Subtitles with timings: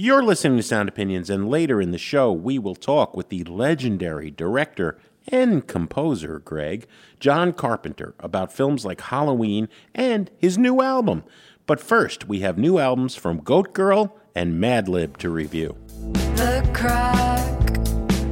[0.00, 3.42] You're listening to Sound Opinions, and later in the show, we will talk with the
[3.42, 6.86] legendary director and composer, Greg,
[7.18, 11.24] John Carpenter, about films like Halloween and his new album.
[11.66, 15.76] But first, we have new albums from Goat Girl and Madlib to review.
[16.12, 17.58] The crack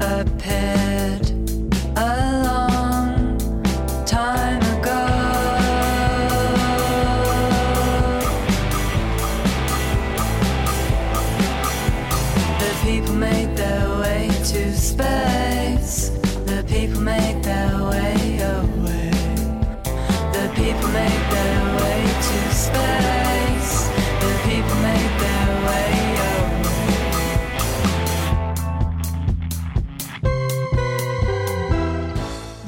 [0.01, 0.25] a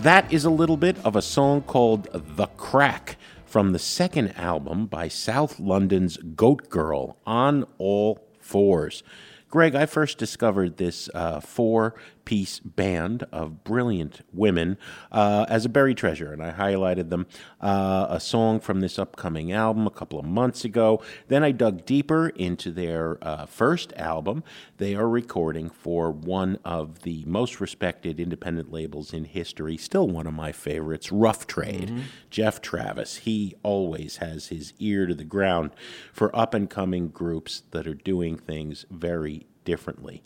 [0.08, 4.86] That is a little bit of a song called The Crack from the second album
[4.86, 9.02] by South London's Goat Girl on All Fours.
[9.50, 11.94] Greg, I first discovered this uh, four
[12.28, 14.76] piece band of brilliant women
[15.10, 17.26] uh, as a buried treasure, and I highlighted them.
[17.58, 21.02] Uh, a song from this upcoming album a couple of months ago.
[21.28, 24.44] Then I dug deeper into their uh, first album.
[24.76, 30.26] They are recording for one of the most respected independent labels in history, still one
[30.26, 32.04] of my favorites, Rough Trade.
[32.28, 33.16] Geoff Travis.
[33.16, 35.70] He always has his ear to the ground
[36.12, 40.22] for up and coming groups that are doing things very differently.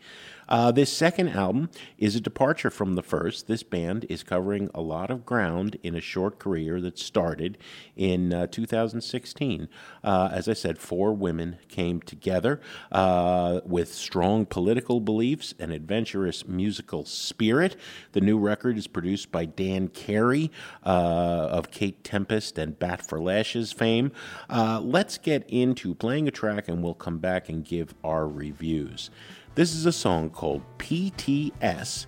[0.49, 3.47] Uh, this second album is a departure from the first.
[3.47, 7.59] This band is covering a lot of ground in a short career that started
[7.97, 9.69] in uh, 2016.
[10.03, 16.47] Uh, as I said, four women came together uh, with strong political beliefs and adventurous
[16.47, 17.77] musical spirit.
[18.13, 20.51] The new record is produced by Dan Carey
[20.85, 24.13] uh, of Kate Tempest and Bat for Lashes fame.
[24.51, 29.11] Uh, let's get into playing a track and we'll come back and give our reviews.
[29.55, 32.07] This is a song called PTS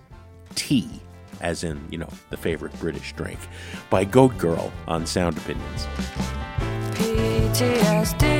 [0.55, 0.89] Tea,
[1.41, 3.37] as in, you know, the favorite British drink,
[3.91, 5.85] by Goat Girl on Sound Opinions.
[6.95, 8.34] PTSD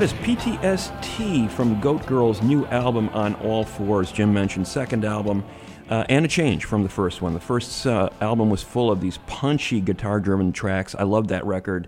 [0.00, 4.10] That is PTST from Goat Girl's new album on All Fours.
[4.10, 5.44] Jim mentioned second album,
[5.90, 7.34] uh, and a change from the first one.
[7.34, 10.94] The first uh, album was full of these punchy guitar-driven tracks.
[10.94, 11.86] I love that record.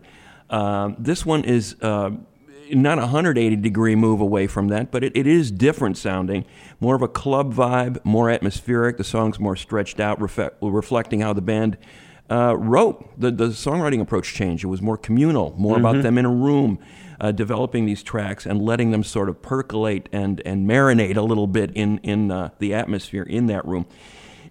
[0.50, 2.10] Um, this one is uh,
[2.70, 6.44] not a 180 degree move away from that, but it, it is different sounding.
[6.80, 8.98] More of a club vibe, more atmospheric.
[8.98, 11.78] The song's more stretched out, reflect, reflecting how the band
[12.30, 13.18] uh, wrote.
[13.18, 14.64] The, the songwriting approach changed.
[14.64, 16.78] It was more communal, more about them in a room,
[17.22, 21.46] uh, developing these tracks and letting them sort of percolate and, and marinate a little
[21.46, 23.86] bit in, in uh, the atmosphere in that room.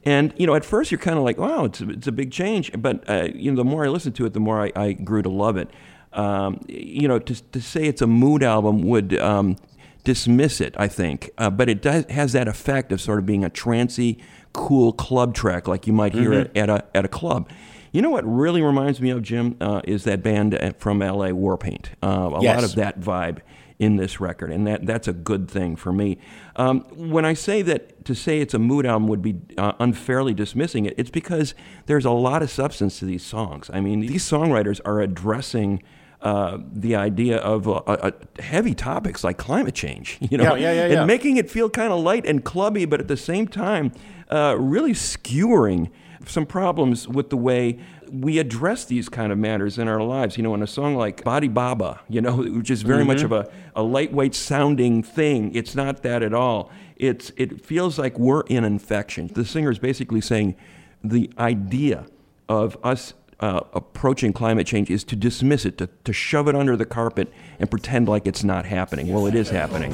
[0.03, 2.31] And you know, at first you're kind of like, "Wow, it's a, it's a big
[2.31, 4.93] change." But uh, you know, the more I listened to it, the more I, I
[4.93, 5.69] grew to love it.
[6.13, 9.57] Um, you know, to, to say it's a mood album would um,
[10.03, 11.29] dismiss it, I think.
[11.37, 14.17] Uh, but it does has that effect of sort of being a trancy,
[14.53, 17.47] cool club track like you might hear at, at a at a club.
[17.91, 21.31] You know what really reminds me of Jim uh, is that band uh, from L.A.
[21.31, 21.87] Warpaint.
[22.01, 23.39] Uh, a lot of that vibe
[23.79, 26.17] in this record, and that that's a good thing for me.
[26.55, 30.33] Um, when I say that to say it's a mood album would be uh, unfairly
[30.35, 31.55] dismissing it, it's because
[31.87, 33.69] there's a lot of substance to these songs.
[33.73, 35.83] I mean, these songwriters are addressing.
[36.23, 40.71] Uh, the idea of uh, uh, heavy topics like climate change, you know, Yeah, yeah,
[40.73, 40.97] yeah, yeah.
[40.99, 43.91] and making it feel kind of light and clubby, but at the same time,
[44.29, 45.89] uh, really skewering
[46.27, 47.79] some problems with the way
[48.11, 50.37] we address these kind of matters in our lives.
[50.37, 53.49] You know, in a song like Badibaba, you know, which is very much of a,
[53.75, 56.71] a lightweight sounding thing, it's not that at all.
[56.97, 59.27] It's, it feels like we're in infection.
[59.27, 60.55] The singer is basically saying
[61.03, 62.05] the idea
[62.47, 66.77] of us uh, approaching climate change is to dismiss it, to, to shove it under
[66.77, 69.11] the carpet and pretend like it's not happening.
[69.11, 69.93] Well, it is happening.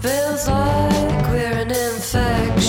[0.00, 2.63] Feels like we're an infection.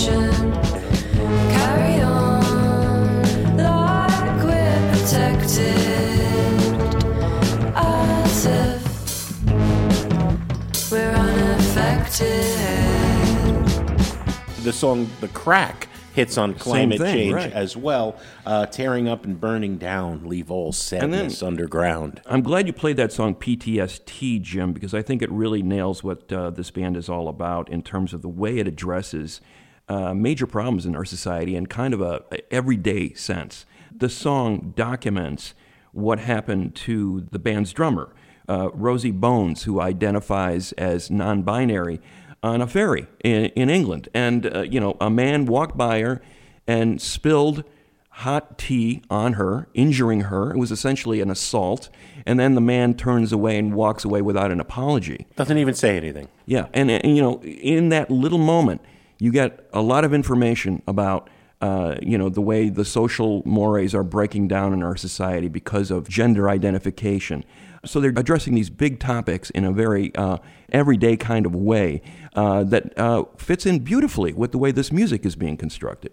[14.64, 17.52] The song "The Crack" hits on climate thing, change right.
[17.52, 22.20] as well, uh, tearing up and burning down, leave all sadness underground.
[22.26, 26.32] I'm glad you played that song PTST, Jim, because I think it really nails what
[26.32, 29.40] uh, this band is all about in terms of the way it addresses
[29.88, 33.64] uh, major problems in our society in kind of a, a everyday sense.
[33.98, 35.54] The song documents
[35.92, 38.14] what happened to the band's drummer,
[38.48, 42.00] uh, Rosy Bones, who identifies as non-binary,
[42.42, 46.20] on a ferry in, in England, and uh, you know a man walked by her
[46.66, 47.64] and spilled
[48.10, 50.50] hot tea on her, injuring her.
[50.50, 51.90] It was essentially an assault.
[52.24, 55.26] And then the man turns away and walks away without an apology.
[55.36, 56.28] Doesn't even say anything.
[56.46, 58.80] Yeah, and, and you know, in that little moment,
[59.18, 61.28] you get a lot of information about.
[61.60, 65.90] Uh, you know the way the social mores are breaking down in our society because
[65.90, 67.44] of gender identification.
[67.86, 70.38] So they're addressing these big topics in a very uh,
[70.70, 72.02] everyday kind of way
[72.34, 76.12] uh, that uh, fits in beautifully with the way this music is being constructed.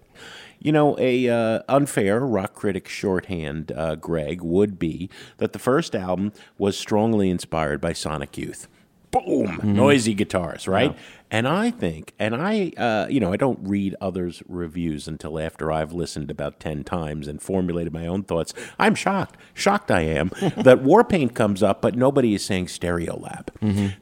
[0.60, 5.94] You know, a uh, unfair rock critic shorthand, uh, Greg, would be that the first
[5.96, 8.68] album was strongly inspired by Sonic Youth.
[9.12, 10.96] Boom, noisy guitars, right?
[11.32, 15.72] And I think, and I, uh, you know, I don't read others' reviews until after
[15.72, 18.54] I've listened about 10 times and formulated my own thoughts.
[18.78, 23.48] I'm shocked, shocked I am, that Warpaint comes up, but nobody is saying Stereolab.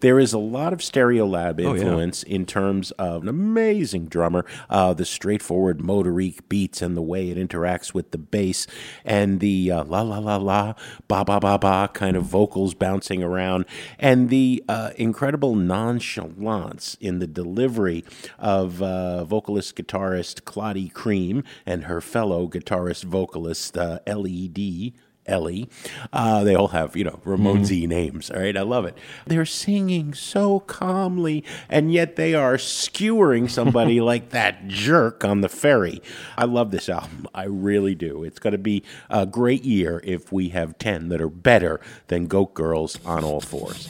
[0.02, 1.70] There is a lot of Stereolab yeah.
[1.70, 7.30] influence in terms of an amazing drummer, uh, the straightforward motorik beats and the way
[7.30, 8.68] it interacts with the bass,
[9.06, 10.74] and the uh, la la la la,
[11.08, 13.66] ba ba ba ba kind of vocals bouncing around,
[14.00, 18.04] and the uh, incredible nonchalance in the delivery
[18.40, 24.94] of uh, vocalist guitarist Clottie Cream and her fellow guitarist vocalist uh, LED.
[25.28, 25.70] Ellie.
[26.12, 28.32] Uh, they all have, you know, remote Z names.
[28.32, 28.58] All right.
[28.58, 28.98] I love it.
[29.26, 35.50] They're singing so calmly, and yet they are skewering somebody like that jerk on the
[35.50, 36.02] ferry.
[36.38, 37.28] I love this album.
[37.34, 38.24] I really do.
[38.24, 42.28] It's going to be a great year if we have 10 that are better than
[42.28, 43.88] Goat Girls on all fours.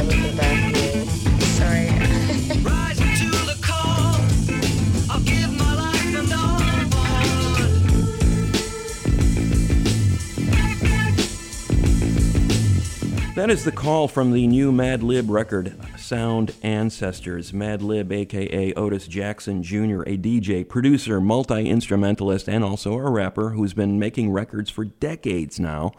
[0.00, 0.08] Life
[6.14, 6.58] and all
[13.34, 17.52] That is the call from the new Madlib record, Sound Ancestors.
[17.52, 23.74] Madlib, aka Otis Jackson Jr., a DJ, producer, multi instrumentalist, and also a rapper who's
[23.74, 25.92] been making records for decades now.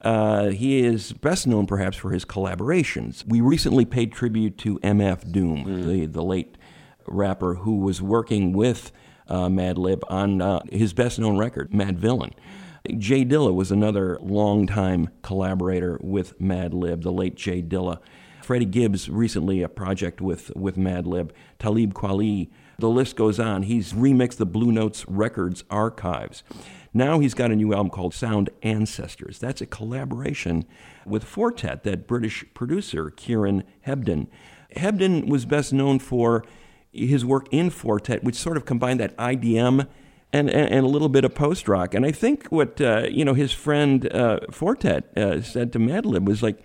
[0.00, 3.24] Uh, he is best known perhaps for his collaborations.
[3.26, 6.56] We recently paid tribute to MF Doom, the, the late
[7.06, 8.92] rapper who was working with
[9.28, 12.32] uh, Madlib on uh, his best known record, Mad Villain.
[12.96, 17.98] J Dilla was another longtime collaborator with Madlib, the late J Dilla.
[18.42, 21.32] Freddie Gibbs recently a project with, with Madlib.
[21.58, 22.48] Talib Kweli.
[22.78, 23.64] The list goes on.
[23.64, 26.42] He's remixed the Blue Notes Records archives.
[26.94, 29.38] Now he's got a new album called Sound Ancestors.
[29.38, 30.64] That's a collaboration
[31.06, 34.28] with Four Tet, that British producer, Kieran Hebden.
[34.76, 36.44] Hebden was best known for
[36.92, 39.86] his work in Four Tet, which sort of combined that IDM
[40.32, 41.94] and, and, and a little bit of post rock.
[41.94, 45.78] And I think what uh, you know his friend uh, Four Tet uh, said to
[45.78, 46.64] Madlib was like,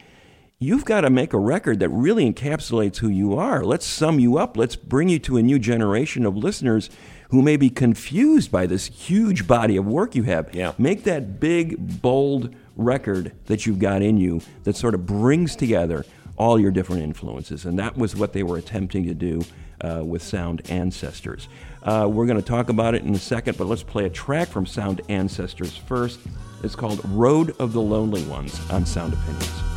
[0.60, 3.64] "You've got to make a record that really encapsulates who you are.
[3.64, 4.58] Let's sum you up.
[4.58, 6.90] Let's bring you to a new generation of listeners."
[7.34, 10.54] Who may be confused by this huge body of work you have.
[10.54, 10.74] Yeah.
[10.78, 16.06] Make that big, bold record that you've got in you that sort of brings together
[16.38, 17.66] all your different influences.
[17.66, 19.42] And that was what they were attempting to do
[19.82, 21.48] uh, with Sound Ancestors.
[21.82, 24.50] Uh, we're going to talk about it in a second, but let's play a track
[24.50, 26.20] from Sound Ancestors first.
[26.64, 29.73] It's called Road of the Lonely Ones on Sound Opinions.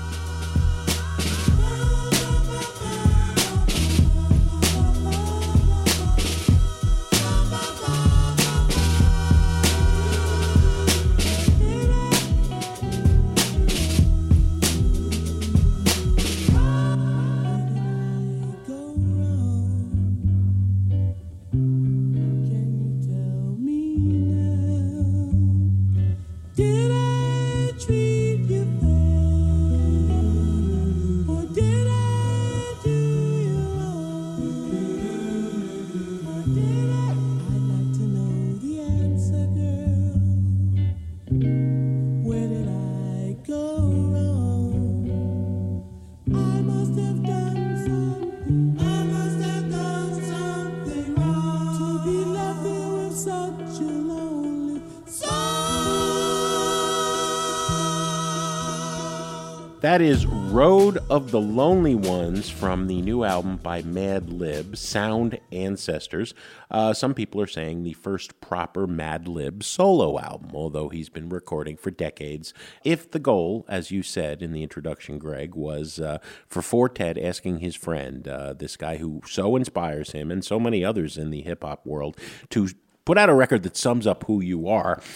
[59.97, 66.35] That is Road of the Lonely Ones from the new album by Madlib, Sound Ancestors.
[66.71, 71.79] Uh, some people are saying the first proper Madlib solo album, although he's been recording
[71.79, 72.53] for decades.
[72.85, 77.17] If the goal, as you said in the introduction, Greg, was uh, for Four Tet
[77.17, 81.31] asking his friend, uh, this guy who so inspires him and so many others in
[81.31, 82.19] the hip hop world,
[82.51, 82.69] to
[83.07, 85.01] put out a record that sums up who you are.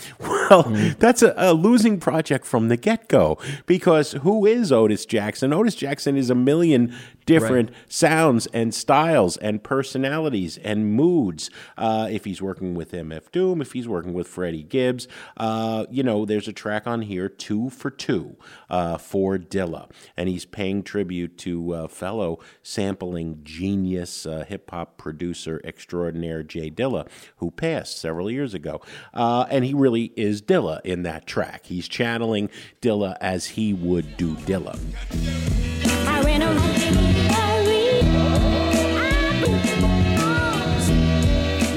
[0.51, 0.99] Well, mm-hmm.
[0.99, 5.53] that's a, a losing project from the get go because who is Otis Jackson?
[5.53, 6.93] Otis Jackson is a million
[7.27, 11.51] different sounds and styles and personalities and moods.
[11.77, 16.03] Uh, if he's working with MF Doom, if he's working with Freddie Gibbs, uh, you
[16.03, 18.37] know, there's a track on here, Two for Two,
[18.69, 19.91] uh, for Dilla.
[20.17, 26.71] And he's paying tribute to uh, fellow sampling genius uh, hip hop producer extraordinaire J
[26.71, 28.81] Dilla, who passed several years ago.
[29.15, 31.67] Uh, and he really is Dilla in that track.
[31.67, 32.51] He's channeling
[32.81, 34.79] Dilla as he would do Dilla.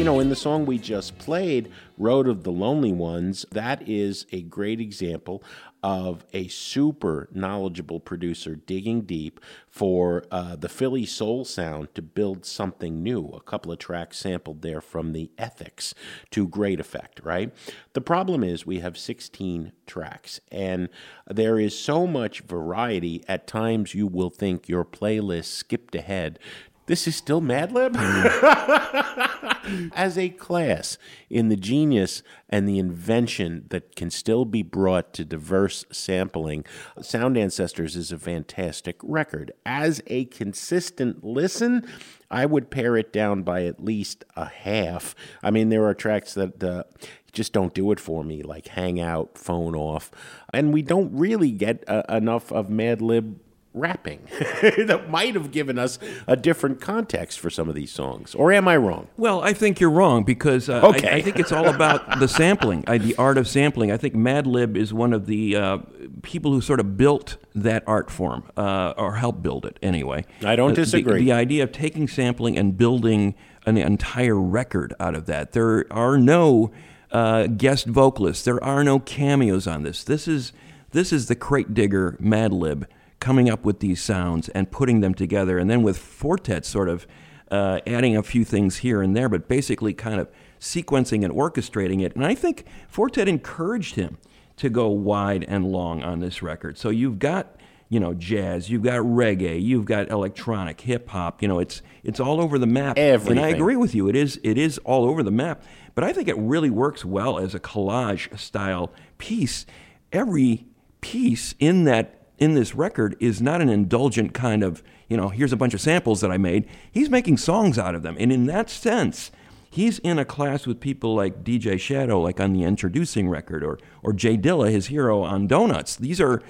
[0.03, 4.25] You know, in the song we just played, Road of the Lonely Ones, that is
[4.33, 5.41] a great example
[5.81, 12.45] of a super knowledgeable producer digging deep for uh, the Philly soul sound to build
[12.45, 13.27] something new.
[13.29, 15.93] A couple of tracks sampled there from the Ethics
[16.31, 17.53] to great effect, right?
[17.93, 20.89] The problem is we have 16 tracks, and
[21.29, 23.23] there is so much variety.
[23.29, 26.39] At times, you will think your playlist skipped ahead
[26.85, 27.95] this is still Madlib?
[29.95, 30.97] As a class
[31.29, 36.65] in the genius and the invention that can still be brought to diverse sampling,
[37.01, 39.51] Sound Ancestors is a fantastic record.
[39.65, 41.87] As a consistent listen,
[42.29, 45.15] I would pare it down by at least a half.
[45.41, 46.83] I mean, there are tracks that uh,
[47.31, 50.11] just don't do it for me, like Hang Out, Phone Off.
[50.53, 53.35] And we don't really get uh, enough of Madlib
[53.73, 54.19] rapping
[54.61, 58.35] that might have given us a different context for some of these songs.
[58.35, 59.07] Or am I wrong?
[59.17, 61.15] Well, I think you're wrong because uh, I- Okay.
[61.15, 63.91] I, think it's all about the sampling, uh, the art of sampling.
[63.91, 65.77] I think Madlib is one of the uh,
[66.21, 70.25] people who sort of built that art form, uh, or helped build it anyway.
[70.45, 71.19] I don't Uh, the- disagree.
[71.23, 73.33] The, idea of taking sampling and building
[73.65, 75.53] an entire record out of that.
[75.53, 76.71] There are no
[77.11, 78.43] uh, guest vocalists.
[78.43, 80.03] There are no cameos on this.
[80.03, 80.51] This is
[80.91, 82.85] this is the crate digger Madlib
[83.23, 86.89] coming up with these sounds and putting them together, and then with Four Tet sort
[86.89, 87.07] of
[87.49, 92.03] uh, adding a few things here and there, but basically kind of sequencing and orchestrating
[92.03, 92.13] it.
[92.15, 94.17] And I think Four Tet encouraged him
[94.57, 96.77] to go wide and long on this record.
[96.77, 101.41] So you've got you know jazz, you've got reggae, you've got electronic, hip hop.
[101.41, 102.97] You know it's it's all over the map.
[103.37, 104.09] And I agree with you.
[104.09, 105.63] It is it is all over the map.
[105.95, 109.65] But I think it really works well as a collage style piece.
[110.11, 110.65] Every
[110.99, 115.53] piece in that in this record is not an indulgent kind of, you know, here's
[115.53, 116.67] a bunch of samples that I made.
[116.91, 118.15] He's making songs out of them.
[118.19, 119.31] And in that sense,
[119.69, 123.79] he's in a class with people like DJ Shadow, like on the Endtroducing record, or
[124.01, 125.95] or J Dilla, his hero on Donuts.
[125.95, 126.41] These are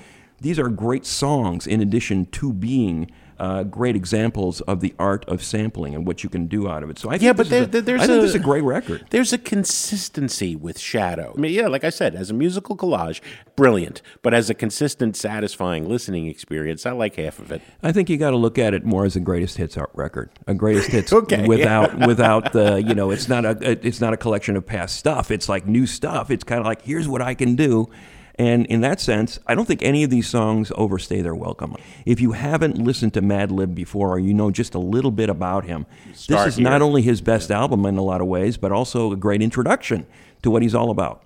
[0.42, 3.10] these are great songs in addition to being
[3.44, 6.90] uh, great examples of the art of sampling and what you can do out of
[6.90, 6.98] it.
[6.98, 8.64] So I think Yeah, but there, a, there's I think a, this is a great
[8.64, 9.06] record.
[9.10, 11.34] There's a consistency with Shadow.
[11.38, 13.20] I mean, yeah, like I said, as a musical collage,
[13.58, 14.02] brilliant.
[14.22, 17.62] But as a consistent, satisfying listening experience, I like half of it.
[17.82, 20.30] I think you got to look at it more as a greatest hits art record,
[20.48, 24.18] a greatest hits Okay, without without the you know it's not a it's not a
[24.18, 25.32] collection of past stuff.
[25.32, 26.32] It's like new stuff.
[26.32, 27.90] It's kind of like here's what I can do.
[28.36, 31.75] And in that sense, I don't think any of these songs overstay their welcome.
[32.06, 35.66] If you haven't listened to Madlib before, or you know just a little bit about
[35.66, 35.86] him,
[36.28, 39.16] this is not only his best album in a lot of ways, but also a
[39.16, 40.08] great introduction
[40.42, 41.24] to what he's all about.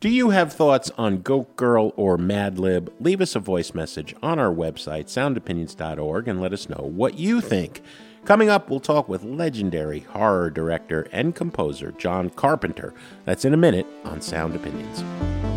[0.00, 2.92] Do you have thoughts on Goat Girl or Madlib?
[3.00, 7.40] Leave us a voice message on our website, soundopinions.org, and let us know what you
[7.40, 7.80] think.
[8.26, 12.92] Coming up, we'll talk with legendary horror director and composer John Carpenter.
[13.24, 15.53] That's in a minute on Sound Opinions.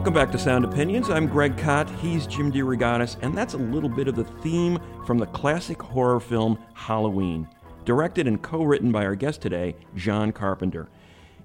[0.00, 1.10] Welcome back to Sound Opinions.
[1.10, 1.86] I'm Greg Kot.
[2.00, 6.20] He's Jim DeRogatis, and that's a little bit of the theme from the classic horror
[6.20, 7.46] film Halloween,
[7.84, 10.88] directed and co-written by our guest today, John Carpenter.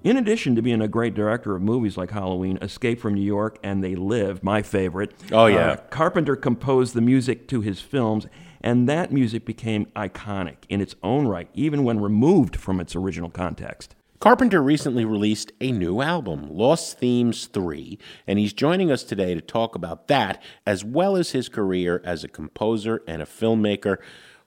[0.04, 3.58] In addition to being a great director of movies like Halloween, Escape from New York,
[3.62, 5.72] and They Live, my favorite, Oh, yeah.
[5.72, 8.26] uh, Carpenter composed the music to his films,
[8.62, 13.28] and that music became iconic in its own right, even when removed from its original
[13.28, 13.94] context.
[14.18, 19.42] Carpenter recently released a new album, Lost Themes 3, and he's joining us today to
[19.42, 23.98] talk about that as well as his career as a composer and a filmmaker.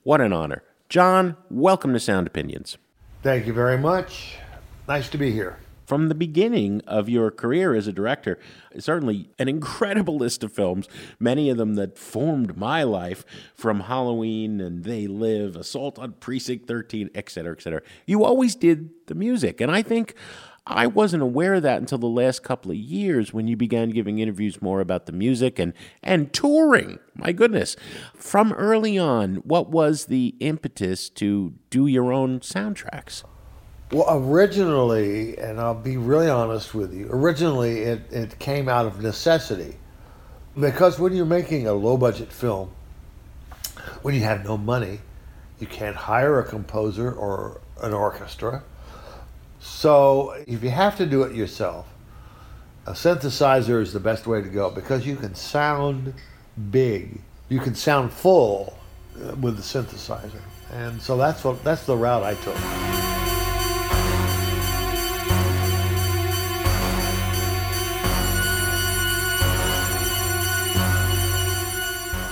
[0.02, 0.64] What an honor.
[0.90, 2.78] John, welcome to Sound Opinions.
[3.22, 4.38] Thank you very much.
[4.88, 5.58] Nice to be here.
[5.90, 8.38] From the beginning of your career as a director,
[8.78, 10.88] certainly an incredible list of films,
[11.20, 16.68] many of them that formed my life from Halloween and They Live, Assault on Precinct
[16.68, 17.82] 13, et cetera, et cetera.
[18.06, 19.60] You always did the music.
[19.62, 20.14] And I think
[20.68, 24.20] I wasn't aware of that until the last couple of years when you began giving
[24.20, 27.00] interviews more about the music and, and touring.
[27.16, 27.76] My goodness.
[28.14, 33.24] From early on, what was the impetus to do your own soundtracks?
[33.92, 39.02] Well, originally, and I'll be really honest with you, originally it, it came out of
[39.02, 39.78] necessity.
[40.60, 42.72] Because when you're making a low budget film,
[44.04, 45.00] when you have no money,
[45.60, 48.64] you can't hire a composer or an orchestra.
[49.60, 51.88] So if you have to do it yourself,
[52.86, 56.14] a synthesizer is the best way to go because you can sound
[56.72, 58.78] big, you can sound full
[59.16, 60.42] uh, with the synthesizer,
[60.72, 63.19] and so that's what that's the route I took.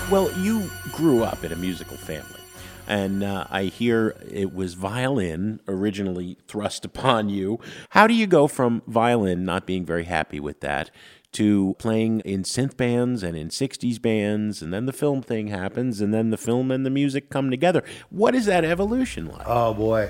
[0.10, 2.40] Well, you grew up in a musical family,
[2.88, 7.60] and uh, I hear it was violin originally thrust upon you.
[7.90, 10.92] How do you go from violin, not being very happy with that,
[11.34, 16.00] to playing in synth bands and in 60s bands, and then the film thing happens,
[16.00, 17.84] and then the film and the music come together?
[18.10, 19.46] What is that evolution like?
[19.46, 20.10] Oh boy,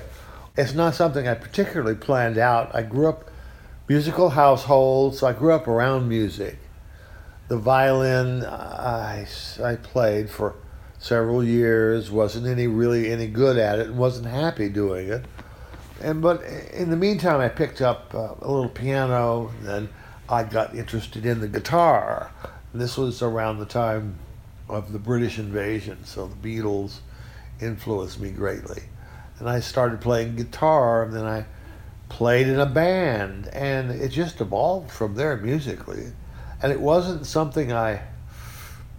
[0.56, 2.72] it's not something I particularly planned out.
[2.72, 3.32] I grew up
[3.88, 6.56] musical household, so I grew up around music.
[7.48, 9.26] The violin I,
[9.62, 10.54] I played for
[10.98, 15.24] several years, wasn't any really any good at it, wasn't happy doing it.
[16.00, 19.88] And but in the meantime, I picked up uh, a little piano, and then
[20.28, 22.30] I got interested in the guitar.
[22.74, 24.18] This was around the time
[24.68, 26.98] of the British invasion, so the Beatles
[27.60, 28.82] influenced me greatly.
[29.38, 31.46] And I started playing guitar, and then I
[32.08, 36.12] played in a band, and it just evolved from there musically.
[36.62, 38.02] And it wasn't something I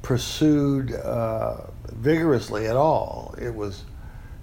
[0.02, 1.58] pursued uh,
[1.92, 3.36] vigorously at all.
[3.40, 3.84] It was,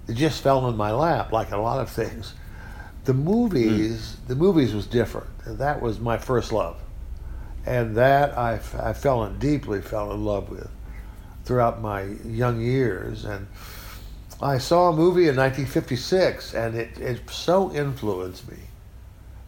[0.07, 2.33] it just fell in my lap, like a lot of things.
[3.05, 5.27] The movies, the movies was different.
[5.45, 6.77] That was my first love,
[7.65, 10.69] and that I, f- I fell in deeply fell in love with
[11.45, 13.23] throughout my young years.
[13.23, 13.47] And
[14.41, 18.57] I saw a movie in 1956, and it, it so influenced me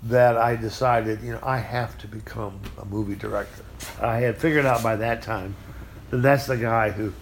[0.03, 3.63] that I decided, you know, I have to become a movie director.
[4.01, 5.55] I had figured out by that time
[6.09, 7.13] that that's the guy who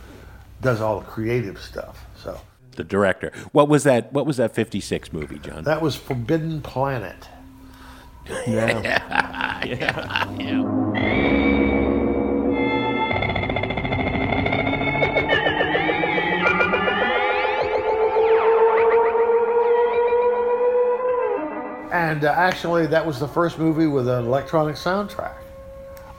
[0.62, 2.06] does all the creative stuff.
[2.16, 2.40] So
[2.72, 3.32] the director.
[3.52, 4.14] What was that?
[4.14, 5.64] What was that 56 movie, John?
[5.64, 7.28] that was Forbidden Planet.
[22.08, 25.34] And uh, actually, that was the first movie with an electronic soundtrack,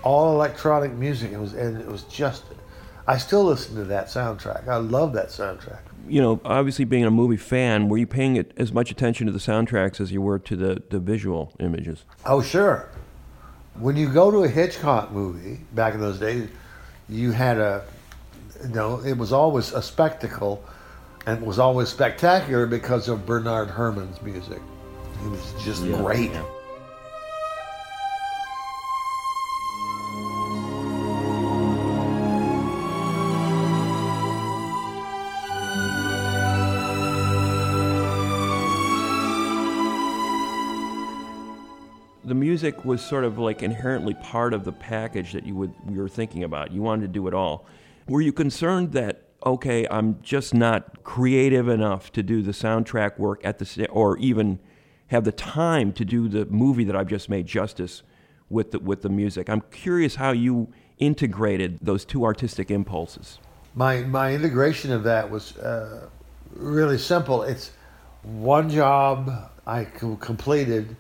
[0.02, 1.32] all electronic music.
[1.32, 2.44] It was, and it was just.
[3.06, 4.68] I still listen to that soundtrack.
[4.68, 5.78] I love that soundtrack.
[6.06, 9.32] You know, obviously being a movie fan, were you paying it as much attention to
[9.32, 12.04] the soundtracks as you were to the, the visual images?
[12.26, 12.90] Oh, sure.
[13.78, 16.50] When you go to a Hitchcock movie back in those days,
[17.08, 17.82] you had a,
[18.62, 20.62] you know, it was always a spectacle,
[21.24, 24.60] and it was always spectacular because of Bernard Herrmann's music.
[25.22, 26.30] He was just great.
[42.24, 46.00] The music was sort of like inherently part of the package that you would you
[46.00, 46.72] were thinking about.
[46.72, 47.66] You wanted to do it all.
[48.06, 53.40] Were you concerned that okay, I'm just not creative enough to do the soundtrack work
[53.44, 54.58] at the or even
[55.08, 58.02] have the time to do the movie that I've just made justice
[58.48, 59.50] with the, with the music?
[59.50, 60.68] I'm curious how you
[60.98, 63.38] integrated those two artistic impulses.
[63.74, 66.08] My my integration of that was uh,
[66.54, 67.42] really simple.
[67.42, 67.70] It's
[68.22, 70.96] one job I completed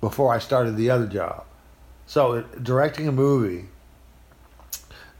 [0.00, 1.44] before I started the other job.
[2.06, 3.66] So directing a movie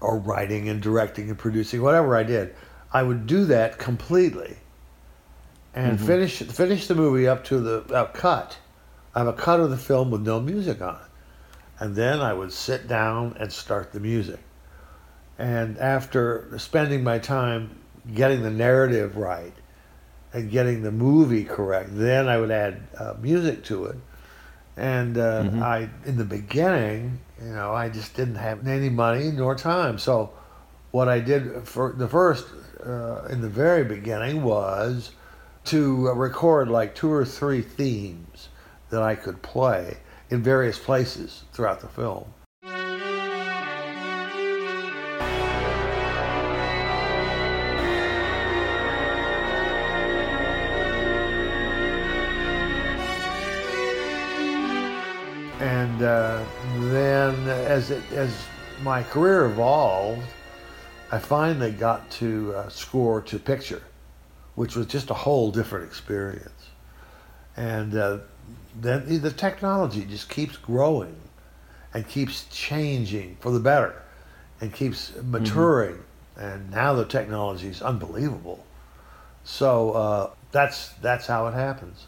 [0.00, 2.54] or writing and directing and producing whatever I did,
[2.92, 4.56] I would do that completely
[5.74, 8.58] and finish finish the movie up to the uh, cut.
[9.14, 11.10] I have a cut of the film with no music on it,
[11.80, 14.40] and then I would sit down and start the music.
[15.38, 17.76] And after spending my time
[18.14, 19.52] getting the narrative right
[20.32, 23.96] and getting the movie correct, then I would add uh, music to it.
[24.76, 29.54] And uh, I, in the beginning, you know, I just didn't have any money nor
[29.54, 29.98] time.
[29.98, 30.32] So,
[30.90, 32.46] what I did for the first,
[32.84, 35.12] uh, in the very beginning, was
[35.64, 38.48] to uh, record like two or three themes
[38.90, 39.98] that I could play
[40.30, 42.26] in various places throughout the film.
[55.60, 56.44] And uh,
[56.90, 58.34] then, as it, as
[58.82, 60.22] my career evolved,
[61.10, 63.82] I finally got to uh, score to picture,
[64.54, 66.50] which was just a whole different experience.
[67.56, 68.18] And uh,
[68.80, 71.16] then the technology just keeps growing
[71.92, 74.02] and keeps changing for the better
[74.60, 76.02] and keeps maturing.
[76.36, 78.64] And now the technology is unbelievable.
[79.44, 82.06] So uh, that's that's how it happens.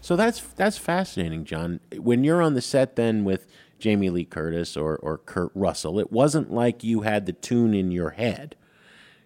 [0.00, 1.80] So that's that's fascinating, John.
[1.96, 3.46] When you're on the set then with
[3.78, 7.90] Jamie Lee Curtis or, or Kurt Russell, it wasn't like you had the tune in
[7.90, 8.56] your head.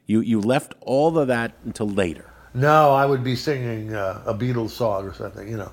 [0.06, 2.30] You you left all of that until later.
[2.54, 5.46] No, I would be singing uh, a Beatles song or something.
[5.48, 5.72] You know,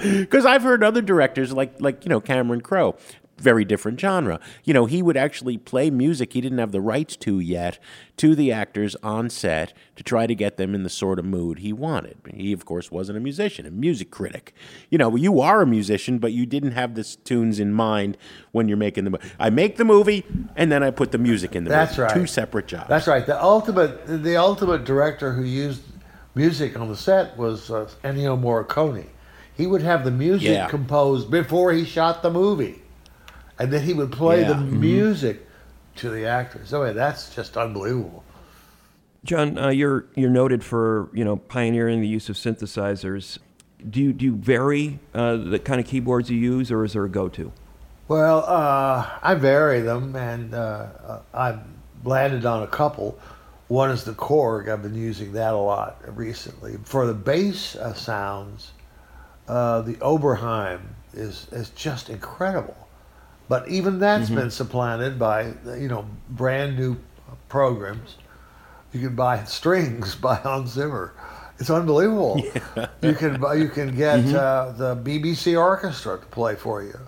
[0.00, 2.96] Because I've heard other directors like like you know Cameron Crowe,
[3.38, 4.40] very different genre.
[4.64, 7.78] You know, he would actually play music he didn't have the rights to yet
[8.16, 11.60] to the actors on set to try to get them in the sort of mood
[11.60, 12.16] he wanted.
[12.34, 14.52] He of course wasn't a musician, a music critic.
[14.90, 18.16] You know, you are a musician, but you didn't have the tunes in mind
[18.52, 19.30] when you're making the movie.
[19.38, 20.24] I make the movie
[20.56, 22.02] and then I put the music in the That's movie.
[22.02, 22.14] right.
[22.14, 22.88] Two separate jobs.
[22.88, 23.24] That's right.
[23.24, 25.82] The ultimate, the ultimate director who used
[26.34, 29.06] music on the set was uh, Ennio Morricone.
[29.56, 30.68] He would have the music Yeah.
[30.68, 32.80] composed before he shot the movie,
[33.58, 34.48] and then he would play Yeah.
[34.48, 34.80] the Mhm.
[34.80, 35.46] music
[35.96, 36.72] to the actors.
[36.72, 38.22] Oh, that's just unbelievable.
[39.24, 43.38] John, uh, you're you're noted for you know pioneering the use of synthesizers.
[43.88, 47.04] Do you do you vary uh, the kind of keyboards you use, or is there
[47.04, 47.52] a go-to?
[48.06, 51.60] Well, uh, I vary them, and uh, uh, I've
[52.04, 53.18] landed on a couple.
[53.66, 54.68] One is the Korg.
[54.68, 56.78] I've been using that a lot recently.
[56.84, 58.72] For the bass uh, sounds,
[59.46, 60.80] uh, the Oberheim
[61.12, 62.87] is is just incredible.
[63.48, 66.96] But even that's been supplanted by you know brand new
[67.48, 68.16] programs.
[68.92, 71.14] You can buy strings by Hans Zimmer.
[71.58, 72.42] It's unbelievable.
[73.02, 76.98] You can buy, you can get uh, the BBC Orchestra to play for you.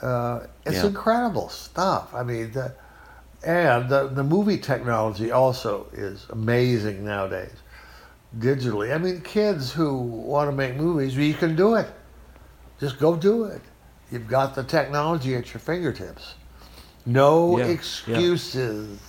[0.00, 0.86] Uh, it's Yeah.
[0.88, 2.14] incredible stuff.
[2.14, 2.72] I mean, the,
[3.44, 7.54] and the, the movie technology also is amazing nowadays,
[8.38, 8.94] digitally.
[8.94, 11.88] I mean, kids who want to make movies, you can do it.
[12.80, 13.62] Just go do it.
[14.10, 16.34] You've got the technology at your fingertips.
[17.04, 17.72] No Yeah, yeah.
[17.72, 19.00] excuses.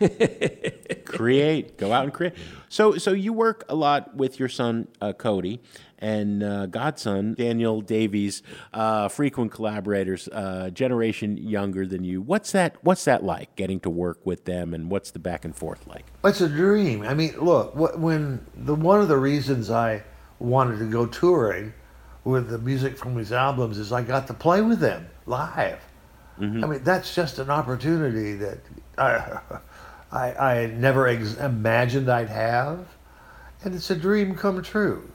[1.04, 2.34] create go out and create
[2.68, 5.60] so so you work a lot with your son uh, cody
[6.00, 8.42] and uh, godson daniel davies
[8.74, 13.88] uh, frequent collaborators uh, generation younger than you what's that what's that like getting to
[13.88, 17.02] work with them and what's the back and forth like It's a dream.
[17.02, 20.02] I mean, look, when the one of the reasons I
[20.40, 21.72] wanted to go touring
[22.24, 25.80] with the music from his albums is I got to play with them live.
[26.64, 28.58] I mean, that's just an opportunity that
[28.96, 29.40] I,
[30.12, 32.86] I, I never ex- imagined I'd have,
[33.64, 35.10] and it's a dream come true.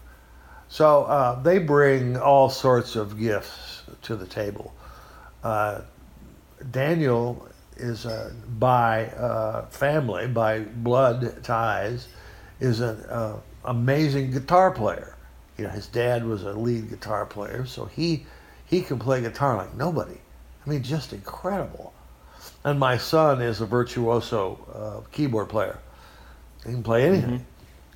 [0.67, 4.73] So uh, they bring all sorts of gifts to the table.
[5.43, 5.81] Uh,
[6.71, 12.07] Daniel is uh, by uh, family, by blood ties,
[12.59, 15.12] is an uh, amazing guitar player.
[15.57, 18.25] You know, his dad was a lead guitar player, so he
[18.65, 20.17] he can play guitar like nobody.
[20.65, 21.93] I mean, just incredible.
[22.63, 25.79] And my son is a virtuoso uh, keyboard player.
[26.65, 27.45] He can play anything.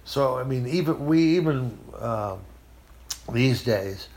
[0.06, 2.38] So I mean, even we even uh,
[3.32, 4.08] these days,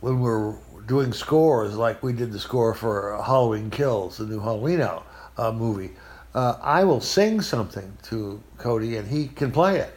[0.00, 0.54] when we're
[0.86, 5.52] doing scores, like we did the score for Halloween Kills, the new Halloween out, uh,
[5.52, 5.90] movie,
[6.34, 9.95] uh, I will sing something to Cody and he can play it.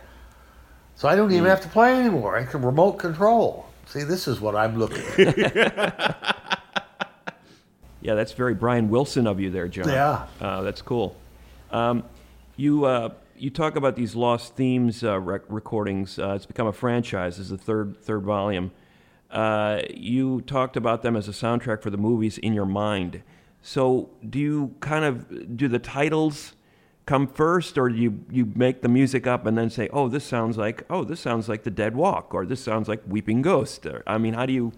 [1.00, 2.36] So I don't even have to play anymore.
[2.36, 3.66] I can remote control.
[3.86, 6.26] See, this is what I'm looking at.
[8.02, 9.90] Yeah, that's very Brian Wilson of you there, John.
[9.90, 10.26] Yeah.
[10.40, 11.18] uh, that's cool.
[11.70, 12.04] Um,
[12.56, 16.18] you uh, you talk about these lost themes uh, rec- recordings.
[16.18, 17.40] Uh, it's become a franchise.
[17.40, 18.72] Is the third third volume.
[19.30, 23.22] Uh, you talked about them as a soundtrack for the movies in your mind.
[23.62, 26.54] So, do you kind of do the titles
[27.10, 30.58] come first, or you you make the music up and then say, "Oh, this sounds
[30.58, 33.86] like oh, this sounds like The Dead Walk," or "This sounds like Weeping Ghost"?
[33.88, 34.72] Or, I mean, how do you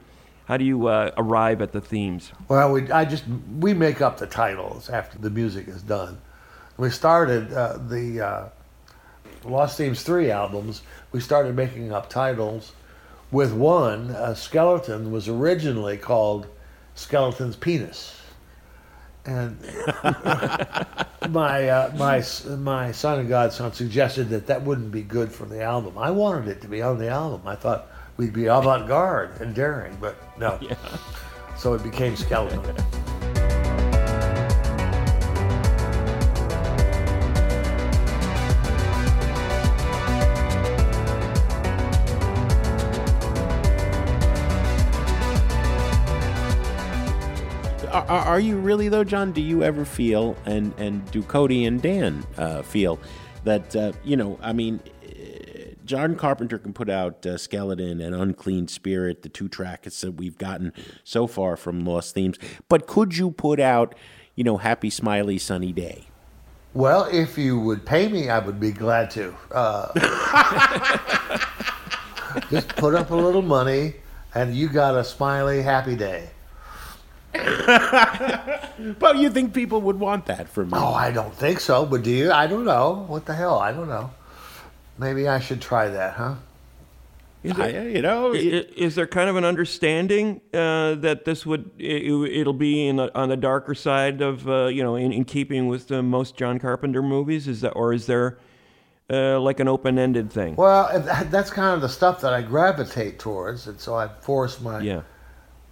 [0.46, 2.32] how do you uh, arrive at the themes?
[2.48, 3.26] Well, we I just
[3.60, 6.22] we make up the titles after the music is done.
[6.78, 8.50] We started uh, the uh,
[9.44, 10.84] Lost Themes three albums.
[11.12, 12.72] We started making up titles
[13.32, 16.48] with one, uh, Skeleton was originally called
[16.96, 18.21] Skeleton's Penis.
[19.26, 19.60] And
[21.30, 22.24] my uh, my
[22.58, 25.98] my son and godson suggested that that wouldn't be good for the album.
[25.98, 27.48] I wanted it to be on the album.
[27.48, 30.60] I thought we'd be avant-garde and daring, but no.
[31.58, 32.76] So it became Skeleton.
[48.32, 49.34] Are, you really though, John?
[49.34, 52.98] Do you ever feel, and and do Cody and Dan uh, feel
[53.44, 54.40] that uh, you know?
[54.42, 59.50] I mean, uh, John Carpenter can put out uh, Skeleton and Unclean Spirit, the two
[59.50, 60.72] tracks that we've gotten
[61.04, 62.38] so far from Lost Themes.
[62.70, 63.96] But could you put out,
[64.36, 66.06] you know, Happy Smiley Sunny Day?
[66.74, 69.36] Well, if you would pay me, I would be glad to.
[69.52, 69.92] Uh,
[72.50, 73.96] just put up a little money,
[74.34, 76.30] and you got a smiley, happy day.
[79.00, 80.74] But you think people would want that from me?
[80.78, 82.32] Oh, I don't think so, but do you?
[82.32, 83.06] I don't know.
[83.08, 83.60] What the hell?
[83.60, 84.12] I don't know.
[84.98, 86.36] Maybe I should try that, huh?
[87.44, 90.96] Is, I, it, you know, i- it- i- is there kind of an understanding uh,
[90.96, 94.84] that this would it, it'll be in the, on the darker side of uh, you
[94.84, 97.48] know in, in keeping with the most John Carpenter movies?
[97.48, 98.38] Is that or is there
[99.10, 100.56] uh, like an open-ended thing?
[100.56, 100.90] Well,
[101.32, 105.02] that's kind of the stuff that I gravitate towards, and so I force my Yeah.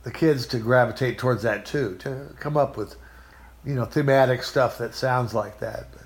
[0.04, 2.96] The kids to gravitate towards that too, to come up with,
[3.66, 5.88] you know, thematic stuff that sounds like that.
[5.92, 6.04] But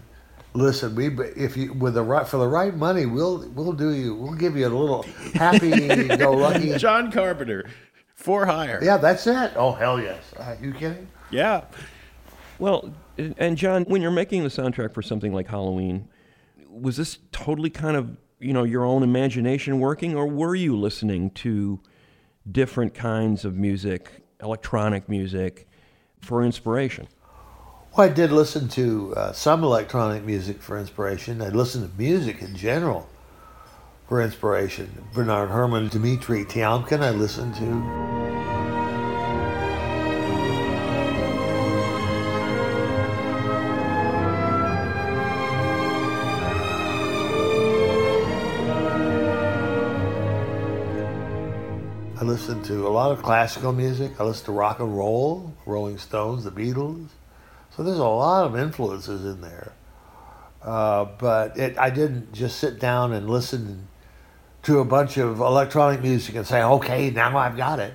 [0.54, 4.16] listen, we if you with the right for the right money, we'll we'll do you
[4.16, 5.04] we'll give you a little
[5.34, 6.78] happy go lucky.
[6.78, 7.70] John Carpenter
[8.16, 8.80] for hire.
[8.82, 9.54] Yeah, that's it.
[9.56, 10.24] Oh hell yes.
[10.40, 11.08] Are you kidding?
[11.32, 11.66] yeah.
[12.60, 16.08] Well, and John, when you're making the soundtrack for something like Halloween,
[16.70, 21.32] was this totally kind of you know your own imagination working, or were you listening
[21.32, 21.80] to
[22.52, 25.68] different kinds of music, electronic music,
[26.22, 27.08] for inspiration?
[27.96, 31.42] Well, I did listen to uh, some electronic music for inspiration.
[31.42, 33.08] I listened to music in general
[34.08, 35.06] for inspiration.
[35.14, 38.23] Bernard Herrmann, Dmitri Tiomkin, I listened to.
[52.74, 54.20] To a lot of classical music.
[54.20, 57.10] I listen to rock and roll, Rolling Stones, the Beatles.
[57.76, 59.74] So there's a lot of influences in there.
[60.62, 63.88] Uh, but it, I didn't just sit down and listen
[64.64, 67.94] to a bunch of electronic music and say, okay, now I've got it.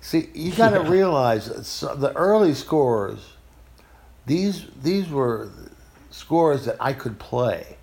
[0.00, 3.34] See, you got to realize the early scores,
[4.26, 5.50] these, these were
[6.10, 7.76] scores that I could play.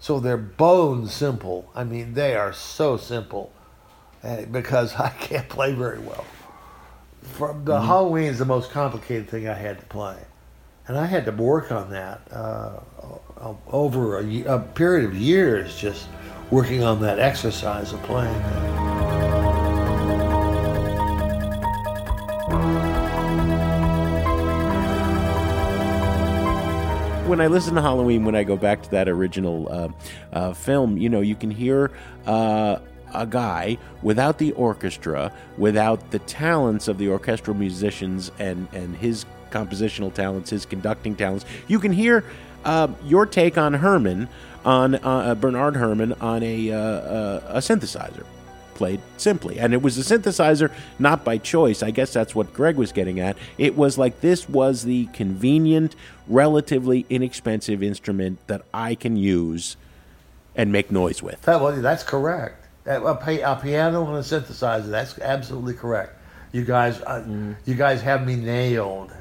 [0.00, 1.70] So they're bone simple.
[1.74, 3.52] I mean, they are so simple
[4.50, 6.24] because I can't play very well.
[7.22, 10.16] From the Halloween is the most complicated thing I had to play,
[10.86, 12.80] and I had to work on that uh,
[13.68, 16.08] over a, a period of years, just
[16.50, 18.32] working on that exercise of playing.
[18.32, 18.98] that.
[27.28, 29.88] when I listen to Halloween, when I go back to that original uh,
[30.32, 31.90] uh, film, you know, you can hear
[32.26, 32.78] uh,
[33.14, 39.24] a guy without the orchestra, without the talents of the orchestral musicians and, and his
[39.50, 41.44] compositional talents, his conducting talents.
[41.66, 42.24] You can hear
[42.64, 44.28] uh, your take on Herrmann,
[44.64, 48.24] on uh, Bernard Herrmann, on a, uh, uh, a synthesizer
[48.74, 49.58] played simply.
[49.58, 51.82] And it was a synthesizer not by choice.
[51.82, 53.36] I guess that's what Greg was getting at.
[53.58, 55.96] It was like this was the convenient,
[56.28, 59.76] relatively inexpensive instrument that I can use
[60.54, 61.42] and make noise with.
[61.42, 62.67] That, well, that's correct.
[62.88, 64.90] A, piano and a synthesizer.
[64.90, 66.16] That's absolutely correct.
[66.52, 69.12] You guys, uh, you guys have me nailed.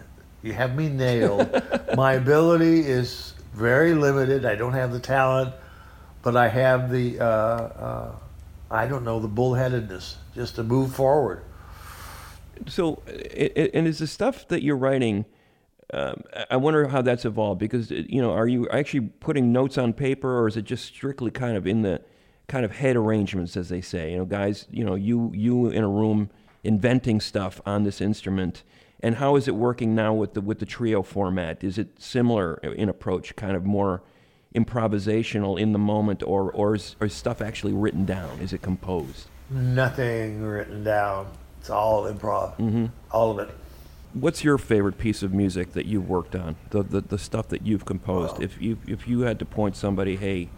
[0.41, 1.61] You have me nailed.
[1.95, 4.45] My ability is very limited.
[4.45, 5.53] I don't have the talent,
[6.21, 8.15] but I have the, uh, uh,
[8.71, 11.43] I don't know, the bullheadedness just to move forward.
[12.67, 15.25] So, and is the stuff that you're writing?
[15.93, 19.93] Um, I- wonder how that's evolved because you know, are you actually putting notes on
[19.93, 22.01] paper, or is it just strictly kind of in the
[22.47, 24.11] kind of head arrangements, as they say?
[24.11, 26.29] You know, guys, you know, you you in a room
[26.63, 28.63] inventing stuff on this instrument,
[29.01, 31.63] and how is it working now with the with the trio format?
[31.63, 34.01] Is it similar in approach, kind of more
[34.55, 38.39] improvisational in the moment, or or is, or is stuff actually written down?
[38.39, 39.27] Is it composed?
[39.49, 41.27] Nothing written down.
[41.59, 42.57] It's all improv.
[42.57, 42.85] Mm-hmm.
[43.11, 43.53] All of it.
[44.13, 46.55] What's your favorite piece of music that you've worked on?
[46.71, 48.41] The the, the stuff that you've composed.
[48.41, 50.49] If you if you had to point somebody, hey,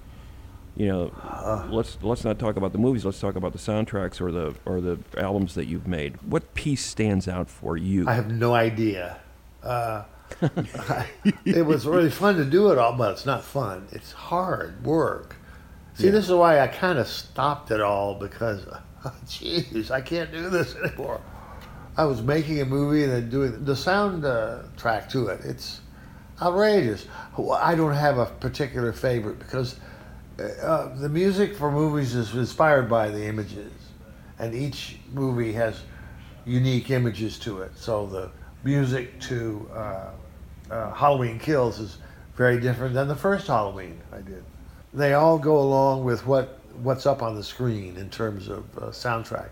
[0.75, 3.03] You know, let's let's not talk about the movies.
[3.03, 6.21] Let's talk about the soundtracks or the or the albums that you've made.
[6.21, 8.07] What piece stands out for you?
[8.07, 9.19] I have no idea.
[9.61, 10.03] Uh,
[11.45, 13.87] it was really fun to do it all, but it's not fun.
[13.91, 15.35] It's hard work.
[15.95, 18.63] See, this is why I kind of stopped it all because,
[19.25, 21.19] jeez, I can't do this anymore.
[21.97, 25.41] I was making a movie and then doing the sound uh, track to it.
[25.43, 25.81] It's
[26.41, 27.05] outrageous.
[27.37, 29.75] I don't have a particular favorite because
[30.39, 33.71] uh, the music for movies is inspired by the images,
[34.37, 35.81] and each movie has
[36.45, 37.71] unique images to it.
[37.75, 38.31] So the
[38.63, 40.11] music to uh,
[40.71, 41.97] uh, Halloween Kills is
[42.35, 44.43] very different than the first Halloween I did.
[44.93, 48.81] They all go along with what what's up on the screen in terms of uh,
[48.87, 49.49] soundtracks.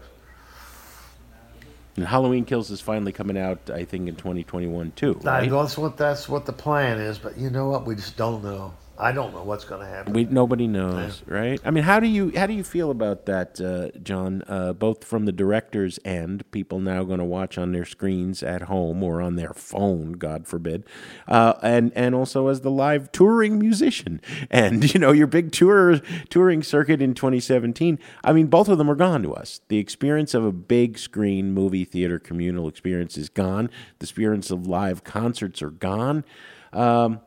[1.98, 5.14] And Halloween Kills is finally coming out, I think, in 2021 too.
[5.24, 5.50] Right?
[5.50, 7.86] that's what that's what the plan is, but you know what?
[7.86, 8.74] We just don't know.
[9.00, 10.14] I don't know what's going to happen.
[10.14, 11.62] We nobody knows, right?
[11.64, 14.44] I mean, how do you how do you feel about that, uh, John?
[14.48, 18.64] Uh, both from the director's end, people now going to watch on their screens at
[18.64, 20.84] home or on their phone, God forbid,
[21.28, 26.00] uh, and and also as the live touring musician, and you know your big tour
[26.30, 28.00] touring circuit in 2017.
[28.24, 29.62] I mean, both of them are gone to us.
[29.68, 33.70] The experience of a big screen movie theater communal experience is gone.
[34.00, 36.26] The experience of live concerts are gone.
[36.74, 37.22] Um,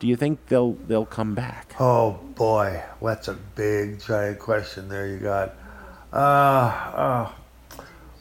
[0.00, 1.76] do you think they'll they'll come back?
[1.78, 5.54] Oh boy, that's a big giant question there you got.
[6.12, 7.32] Uh, uh,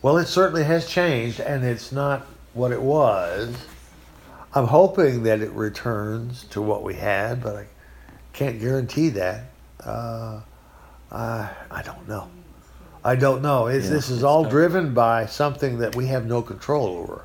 [0.02, 3.56] well, it certainly has changed, and it's not what it was.
[4.54, 7.66] I'm hoping that it returns to what we had, but I
[8.34, 9.46] can't guarantee that.
[9.80, 10.42] Uh,
[11.12, 12.30] I I don't know.
[13.06, 13.68] I don't know.
[13.68, 17.24] It's, this is all driven by something that we have no control over,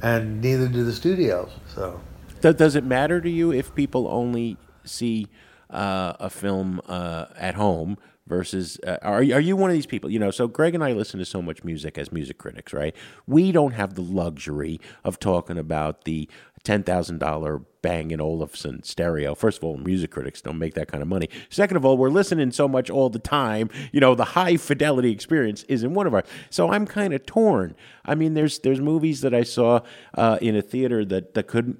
[0.00, 1.50] and neither do the studios.
[1.74, 2.00] So.
[2.40, 5.26] Does, does it matter to you if people only see
[5.70, 10.10] uh, a film uh, at home versus uh, are are you one of these people?
[10.10, 12.94] You know, so Greg and I listen to so much music as music critics, right?
[13.26, 16.28] We don't have the luxury of talking about the
[16.62, 19.34] ten thousand dollar Bang and Olufsen stereo.
[19.34, 21.28] First of all, music critics don't make that kind of money.
[21.48, 23.70] Second of all, we're listening so much all the time.
[23.92, 26.24] You know, the high fidelity experience isn't one of our.
[26.50, 27.74] So I'm kind of torn.
[28.04, 29.80] I mean, there's there's movies that I saw
[30.14, 31.78] uh, in a theater that that couldn't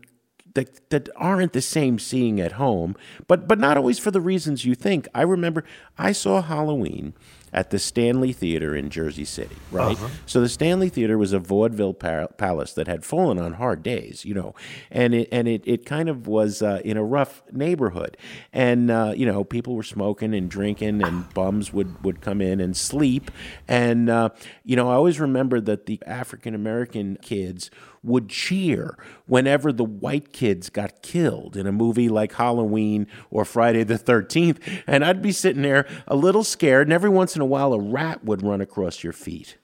[0.59, 2.97] that that aren't the same seeing at home,
[3.29, 5.07] but but not always for the reasons you think.
[5.15, 5.65] I remember
[5.97, 7.15] I saw Halloween
[7.53, 9.97] at the Stanley Theater in Jersey City, right?
[10.27, 14.25] So the Stanley Theater was a vaudeville par- palace that had fallen on hard days,
[14.25, 14.55] you know,
[14.91, 18.17] and it and it, it kind of was uh, in a rough neighborhood,
[18.53, 22.61] and uh, you know people were smoking and drinking, and bums would would come in
[22.61, 23.31] and sleep,
[23.69, 24.31] and uh,
[24.65, 27.71] you know I always remember that the African American kids
[28.03, 33.85] would cheer whenever the white kids got killed in a movie like Halloween or Friday
[33.85, 34.59] the 13th.
[34.87, 37.81] And I'd be sitting there a little scared, and every once in a while a
[37.81, 39.57] rat would run across your feet.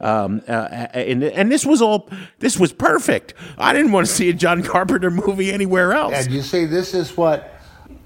[0.00, 2.08] Um, uh, and, and this was all,
[2.40, 3.34] this was perfect.
[3.56, 6.14] I didn't want to see a John Carpenter movie anywhere else.
[6.14, 7.54] And you see, this is what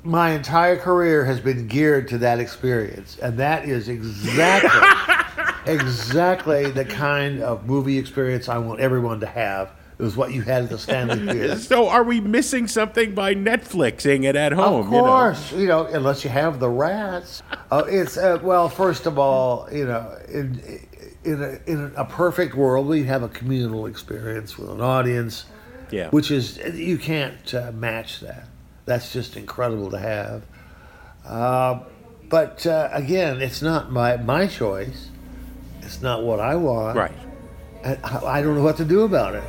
[0.04, 4.70] my entire career has been geared to that experience, and that is exactly,
[5.68, 9.70] exactly the kind of movie experience I want everyone to have.
[9.98, 11.57] It was what you had at the Stanley Theater.
[11.59, 14.87] So are we missing something by Netflixing it at home?
[14.87, 15.04] Of you know?
[15.04, 17.42] course, you know, unless you have the rats.
[17.70, 20.61] Uh, it's uh, well, first of all, you know, in
[21.24, 25.46] in a, in a perfect world, we have a communal experience with an audience,
[25.90, 26.11] Yeah.
[26.11, 28.46] which is you can't uh, match that.
[28.87, 30.44] That's just incredible to have.
[31.26, 31.81] Uh,
[32.28, 35.09] but uh, again, it's not my my choice.
[35.88, 36.98] It's not what I want.
[36.98, 37.14] Right.
[37.82, 39.42] And I I don't know what to do about it.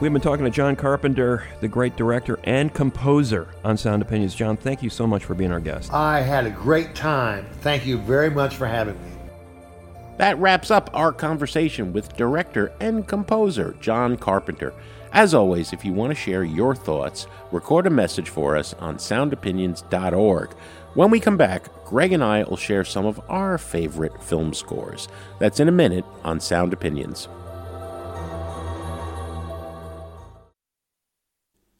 [0.00, 4.34] We've been talking to John Carpenter, the great director and composer on Sound Opinions.
[4.34, 5.92] John, thank you so much for being our guest.
[5.92, 7.44] I had a great time.
[7.60, 9.10] Thank you very much for having me.
[10.16, 14.72] That wraps up our conversation with director and composer John Carpenter.
[15.12, 18.96] As always, if you want to share your thoughts, record a message for us on
[18.96, 20.52] soundopinions.org.
[20.94, 25.08] When we come back, Greg and I will share some of our favorite film scores.
[25.40, 27.28] That's in a minute on Sound Opinions.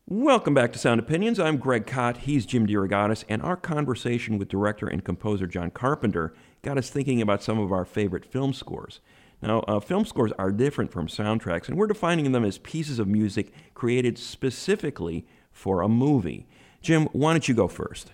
[0.08, 1.38] Welcome back to Sound Opinions.
[1.38, 2.16] I'm Greg Kot.
[2.18, 7.22] He's Jim DeRogatis, and our conversation with director and composer John Carpenter got us thinking
[7.22, 8.98] about some of our favorite film scores.
[9.42, 13.08] Now, uh, film scores are different from soundtracks, and we're defining them as pieces of
[13.08, 16.46] music created specifically for a movie.
[16.82, 18.10] Jim, why don't you go first?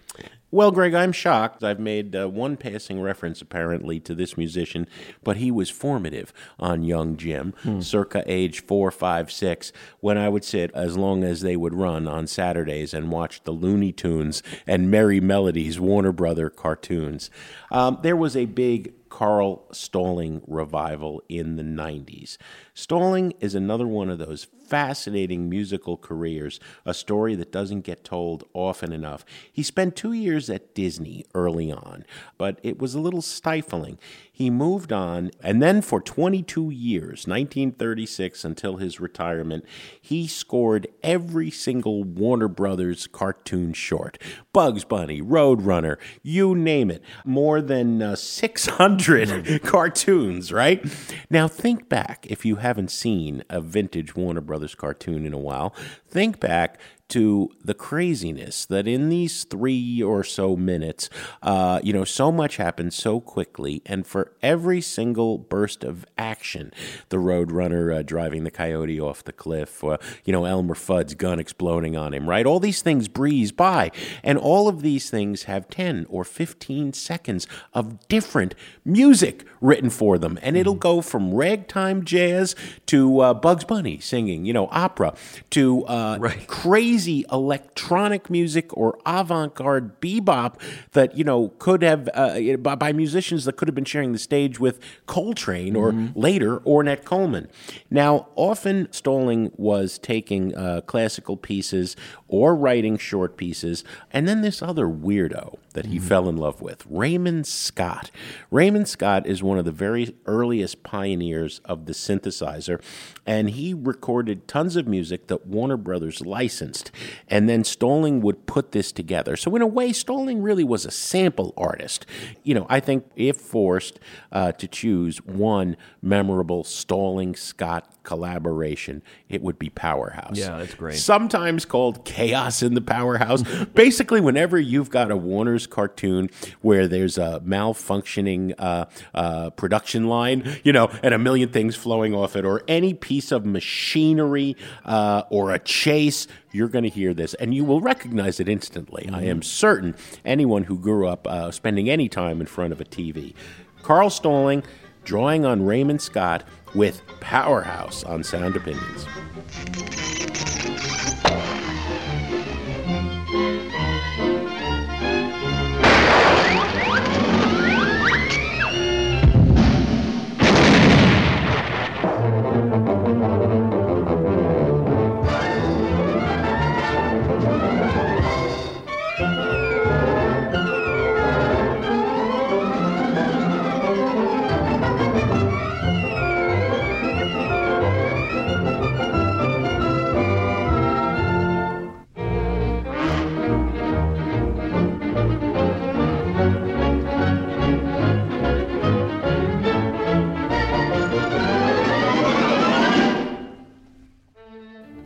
[0.53, 1.65] Well, Greg, I'm shocked.
[1.65, 4.87] I've made uh, one passing reference apparently to this musician,
[5.23, 10.45] but he was formative on young Jim, circa age four, five, six, when I would
[10.45, 14.89] sit as long as they would run on Saturdays and watch the Looney Tunes and
[14.89, 17.29] Merrie Melodies Warner Brother cartoons.
[17.73, 22.37] Um, there was a big Carl Stalling revival in the 90s.
[22.79, 28.45] Stalling is another one of those fascinating musical careers, a story that doesn't get told
[28.53, 29.25] often enough.
[29.51, 32.05] He spent two years at Disney early on,
[32.37, 33.99] but it was a little stifling.
[34.31, 39.65] He moved on, and then for 22 years, 1936 until his retirement,
[39.99, 44.19] he scored every single Warner Brothers cartoon short
[44.53, 47.03] Bugs Bunny, Roadrunner, you name it.
[47.25, 50.85] More than uh, 600 cartoons, right?
[51.31, 55.75] Now, think back if you haven't seen a vintage Warner Brothers cartoon in a while,
[56.09, 56.79] think back
[57.09, 61.09] to the craziness that in these three or so minutes,
[61.43, 66.73] uh, you know, so much happens so quickly, and for every single burst of action,
[67.11, 71.39] the Roadrunner uh, driving the coyote off the cliff, uh, you know, Elmer Fudd's gun
[71.39, 72.45] exploding on him, right?
[72.45, 73.93] All these things breeze by,
[74.25, 78.55] and all of these things have 10 or 15 seconds of different
[78.85, 84.45] music written for them, and it'll go from ragtime jazz to uh, Bugs Bunny singing,
[84.45, 85.15] you know, opera,
[85.51, 86.47] to uh, Right.
[86.49, 90.61] crazy electronic music or avant-garde bebop
[90.93, 94.19] that you know could have uh, by, by musicians that could have been sharing the
[94.19, 97.49] stage with Coltrane or later Ornette Coleman.
[97.91, 101.97] Now, often Stalling was taking uh, classical pieces
[102.29, 106.85] or writing short pieces, and then this other weirdo that he fell in love with,
[106.89, 108.11] Raymond Scott.
[108.51, 112.83] Raymond Scott is one of the very earliest pioneers of the synthesizer,
[113.27, 116.91] and he recorded tons of music that Warner Brothers licensed.
[117.29, 119.37] And then Stalling would put this together.
[119.37, 122.07] So, in a way, Stalling really was a sample artist.
[122.43, 124.01] You know, I think if forced
[124.33, 130.39] uh, to choose one memorable Stalling Scott collaboration, it would be Powerhouse.
[130.39, 130.97] Yeah, that's great.
[130.97, 133.43] Sometimes called Chaos in the Powerhouse.
[133.75, 140.59] Basically, whenever you've got a Warner's cartoon where there's a malfunctioning uh, uh, production line,
[140.65, 145.23] you know, and a million things flowing off it, or any piece of machinery uh,
[145.31, 149.09] or a chase, you're going to hear this and you will recognize it instantly.
[149.13, 149.95] I am certain
[150.25, 153.35] anyone who grew up uh, spending any time in front of a TV.
[153.83, 154.63] Carl Stalling
[155.05, 156.45] drawing on Raymond Scott
[156.75, 159.07] with Powerhouse on Sound Opinions.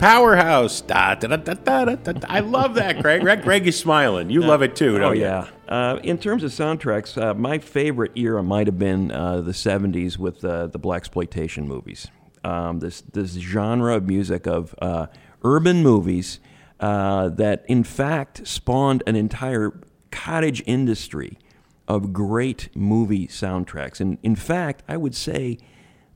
[0.00, 0.80] Powerhouse.
[0.80, 1.96] Da, da, da.
[2.28, 3.20] I love that, Greg.
[3.42, 4.30] Greg, is smiling.
[4.30, 5.22] You love it too, Oh don't you?
[5.22, 5.46] yeah.
[5.68, 10.16] Uh, in terms of soundtracks, uh, my favorite era might have been uh, the '70s
[10.18, 12.08] with uh, the black exploitation movies.
[12.42, 15.06] Um, this this genre of music of uh,
[15.44, 16.40] urban movies
[16.80, 19.78] uh, that, in fact, spawned an entire
[20.10, 21.38] cottage industry
[21.86, 24.00] of great movie soundtracks.
[24.00, 25.58] And in fact, I would say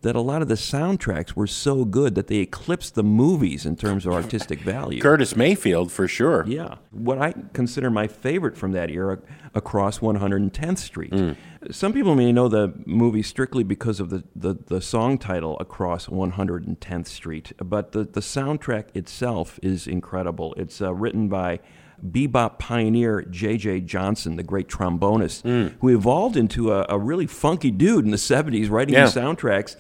[0.05, 3.75] that a lot of the soundtracks were so good that they eclipsed the movies in
[3.75, 5.01] terms of artistic value.
[5.01, 6.45] Curtis Mayfield, for sure.
[6.47, 6.77] Yeah.
[6.91, 9.19] What I consider my favorite from that era,
[9.55, 11.37] Across 110th Street.
[11.71, 16.09] Some people may know the movie strictly because of the, the, the song title, Across
[16.09, 20.55] 110th Street, but the, the soundtrack itself is incredible.
[20.59, 21.61] It's uh, written by
[22.07, 23.81] bebop pioneer J.J.
[23.83, 25.43] Johnson, the great trombonist,
[25.81, 29.07] who evolved into a, a really funky dude in the 70s, writing Yeah.
[29.07, 29.77] soundtracks.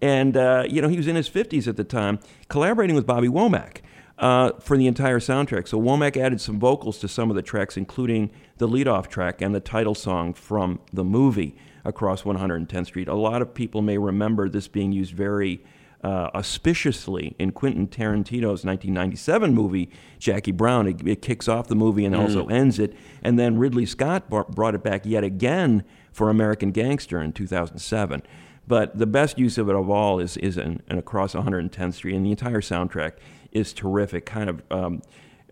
[0.00, 3.28] And, uh, you know, he was in his 50s at the time, collaborating with Bobby
[3.28, 3.78] Womack
[4.18, 5.66] uh, for the entire soundtrack.
[5.68, 9.54] So Womack added some vocals to some of the tracks, including the leadoff track and
[9.54, 13.08] the title song from the movie Across 110th Street.
[13.08, 15.64] A lot of people may remember this being used very
[16.02, 20.86] uh, auspiciously in Quentin Tarantino's 1997 movie Jackie Brown.
[20.86, 22.94] It, it kicks off the movie and also ends it.
[23.22, 28.22] And then Ridley Scott bar- brought it back yet again for American Gangster in 2007.
[28.66, 32.14] But the best use of it of all is is in, in Across 110th Street,
[32.14, 33.14] and the entire soundtrack
[33.50, 34.26] is terrific.
[34.26, 35.02] Kind of um,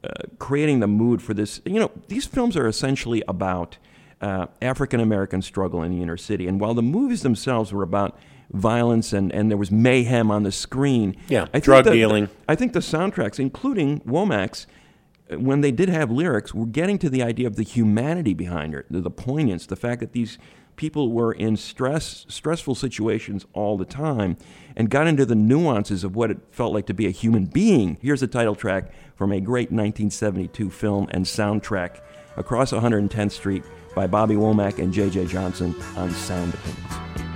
[0.05, 1.63] uh, creating the mood for this.
[1.65, 3.79] You know, these films are essentially about
[4.21, 8.19] uh, African American struggle in the inner city, and while the movies themselves were about
[8.53, 11.17] violence and, and there was mayhem on the screen.
[11.29, 12.29] Yeah, I think drug the- dealing.
[12.49, 14.67] I think the soundtracks, including Womack's,
[15.31, 18.75] uh, when they did have lyrics, were getting to the idea of the humanity behind
[18.75, 20.39] it, the, the poignance, the fact that these
[20.77, 24.37] people were in stress, stressful situations all the time,
[24.77, 27.97] and got into the nuances of what it felt like to be a human being.
[28.03, 32.01] Here's a title track from a great 1972 film and soundtrack,
[32.37, 35.27] Across 110th Street by Bobby Womack and J.J.
[35.27, 37.36] Johnson on Sound Opinions.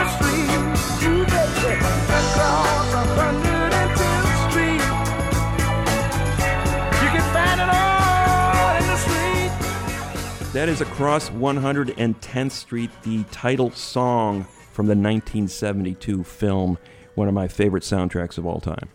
[10.53, 14.43] That is Across 110th Street, the title song
[14.73, 16.77] from the 1972 film,
[17.15, 18.89] one of my favorite soundtracks of all time.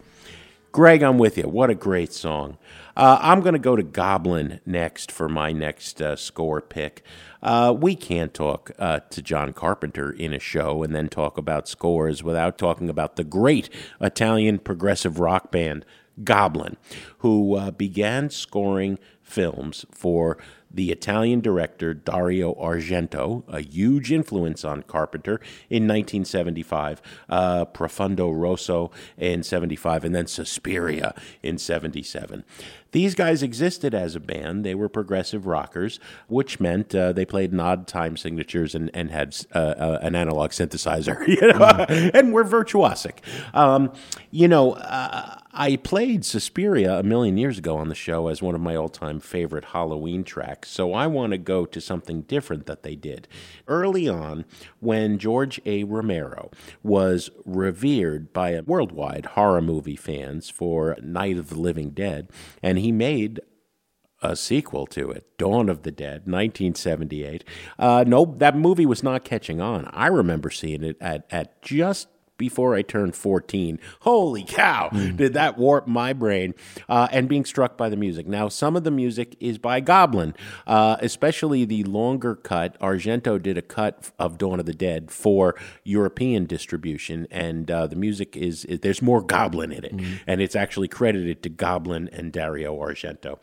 [0.70, 1.44] Greg, I'm with you.
[1.44, 2.58] What a great song.
[2.94, 7.02] Uh, I'm going to go to Goblin next for my next uh, score pick.
[7.42, 11.68] Uh, we can't talk uh, to John Carpenter in a show and then talk about
[11.68, 15.86] scores without talking about the great Italian progressive rock band
[16.22, 16.76] Goblin,
[17.18, 20.38] who uh, began scoring films for
[20.70, 25.40] the Italian director Dario Argento, a huge influence on Carpenter
[25.70, 32.44] in 1975, uh, Profondo Rosso in 75, and then Suspiria in 77.
[32.92, 34.64] These guys existed as a band.
[34.64, 39.10] They were progressive rockers, which meant uh, they played in odd time signatures and, and
[39.10, 43.18] had uh, uh, an analog synthesizer, you know, and were virtuosic.
[43.52, 43.92] Um,
[44.30, 48.54] you know, uh, I played Suspiria a million years ago on the show as one
[48.54, 52.66] of my all time favorite Halloween tracks, so I want to go to something different
[52.66, 53.26] that they did.
[53.66, 54.44] Early on,
[54.80, 55.84] when George A.
[55.84, 56.50] Romero
[56.82, 62.28] was revered by worldwide horror movie fans for Night of the Living Dead,
[62.62, 63.40] and he made
[64.22, 67.44] a sequel to it, Dawn of the Dead, 1978.
[67.78, 69.86] Uh, no, that movie was not catching on.
[69.92, 73.78] I remember seeing it at, at just before I turned 14.
[74.00, 76.54] Holy cow, did that warp my brain
[76.88, 78.26] uh, and being struck by the music.
[78.26, 80.34] Now, some of the music is by Goblin,
[80.66, 82.78] uh, especially the longer cut.
[82.80, 87.96] Argento did a cut of Dawn of the Dead for European distribution, and uh, the
[87.96, 89.94] music is, is- there's more Goblin in it,
[90.26, 93.38] and it's actually credited to Goblin and Dario Argento.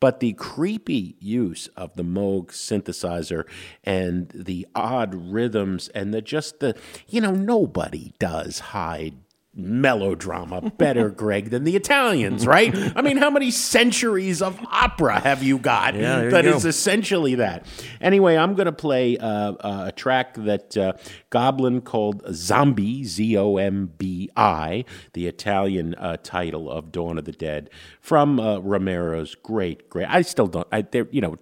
[0.00, 3.44] But the creepy use of the Moog synthesizer
[3.82, 6.76] and the odd rhythms and the just the
[7.08, 9.16] you know nobody does hide
[9.58, 10.70] melodrama.
[10.78, 12.72] Better greg than the italians right?
[12.96, 16.54] I mean how many centuries of opera have you got Yeah, you that go.
[16.56, 17.66] is essentially that?
[18.00, 20.92] Anyway i'm going to play uh, uh, a track that uh,
[21.30, 27.68] goblin called zombie z-o-m-b-i the italian uh, title of dawn of the dead
[28.00, 31.36] from uh, romero's great great i still don't i there you know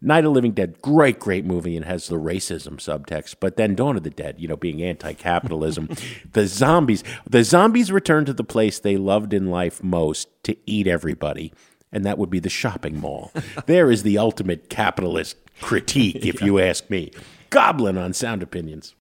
[0.00, 3.36] Night of the Living Dead, great, great movie and has the racism subtext.
[3.40, 5.88] But then Dawn of the Dead, you know, being anti-capitalism,
[6.32, 10.86] the zombies, the zombies return to the place they loved in life most to eat
[10.86, 11.52] everybody,
[11.90, 13.32] and that would be the shopping mall.
[13.66, 17.10] there is the ultimate capitalist critique, if you ask me.
[17.50, 18.94] Goblin on Sound Opinions.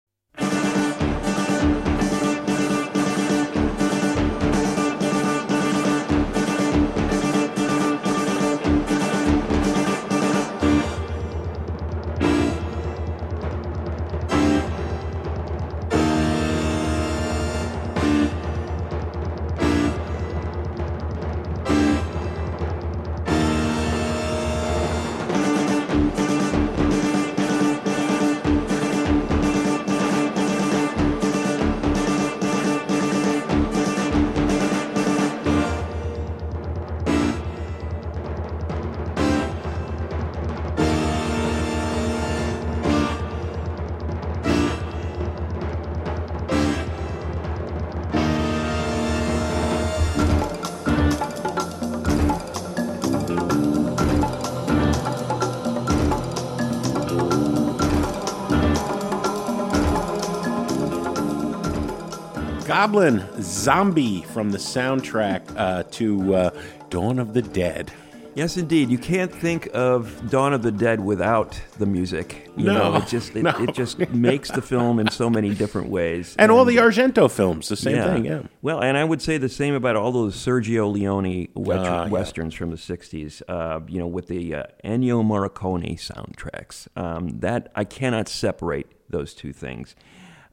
[62.83, 67.93] Goblin Zombie from the soundtrack uh, to uh, Dawn of the Dead.
[68.35, 68.89] Yes, indeed.
[68.89, 72.49] You can't think of Dawn of the Dead without the music.
[72.57, 73.51] You No, know, it just it, no.
[73.57, 76.35] it just makes the film in so many different ways.
[76.37, 78.41] And all the Argento films, the same thing, yeah.
[78.61, 82.09] Well, and I would say the same about all those Sergio Leone wet- Ah, yeah.
[82.09, 83.41] westerns from the '60s.
[83.47, 86.89] Uh, you know, with the uh, Ennio Morricone soundtracks.
[86.97, 89.95] Um, that I cannot separate those two things.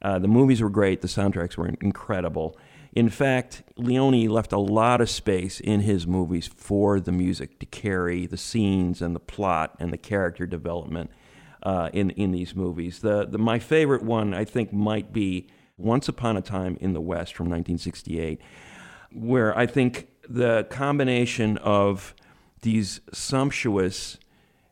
[0.03, 1.03] Uh, the movies were great.
[1.03, 2.57] The soundtracks were incredible.
[2.93, 7.67] In fact, Leone left a lot of space in his movies for the music to
[7.67, 11.11] carry the scenes and the plot and the character development
[11.63, 13.01] uh, in in these movies.
[13.01, 17.01] The, the my favorite one I think might be Once Upon a Time in the
[17.01, 18.41] West from 1968,
[19.13, 22.15] where I think the combination of
[22.63, 24.19] these sumptuous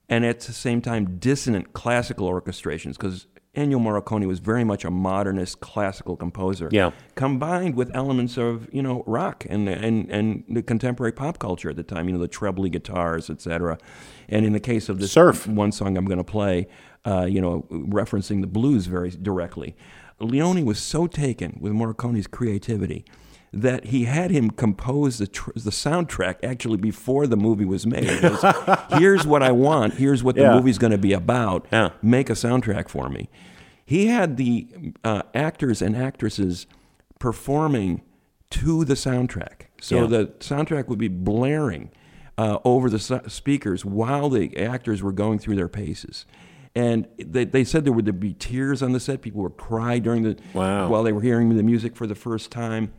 [0.08, 3.26] and at the same time dissonant classical orchestrations because
[3.58, 6.68] Ennio Morricone was very much a modernist classical composer.
[6.70, 6.92] Yeah.
[7.16, 11.76] Combined with elements of, you know, rock and and and the contemporary pop culture at
[11.76, 13.78] the time, you know, the trebly guitars, etc.
[14.28, 15.46] And in the case of this Surf.
[15.46, 16.68] one song I'm going to play,
[17.04, 19.74] uh, you know, referencing the blues very directly.
[20.20, 23.04] Leone was so taken with Morricone's creativity
[23.52, 28.22] that he had him compose the tr- the soundtrack actually before the movie was made.
[28.22, 28.44] Was,
[28.98, 29.94] here's what I want.
[29.94, 30.54] Here's what the Yeah.
[30.54, 31.66] movie's going to be about.
[31.72, 31.90] Yeah.
[32.02, 33.28] Make a soundtrack for me.
[33.84, 34.68] He had the
[35.02, 36.66] uh, actors and actresses
[37.18, 38.02] performing
[38.50, 39.62] to the soundtrack.
[39.80, 40.06] So Yeah.
[40.06, 41.90] the soundtrack would be blaring
[42.36, 46.24] uh, over the speakers while the actors were going through their paces.
[46.74, 49.22] And they, they said there would be tears on the set.
[49.22, 50.88] People would cry during the Wow.
[50.88, 52.92] while they were hearing the music for the first time.